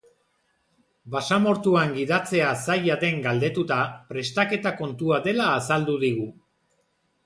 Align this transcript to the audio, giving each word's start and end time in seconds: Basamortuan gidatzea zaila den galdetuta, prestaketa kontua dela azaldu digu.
Basamortuan 1.15 1.93
gidatzea 1.99 2.49
zaila 2.63 2.97
den 3.05 3.23
galdetuta, 3.29 3.81
prestaketa 4.11 4.77
kontua 4.83 5.25
dela 5.31 5.55
azaldu 5.63 6.05
digu. 6.11 6.31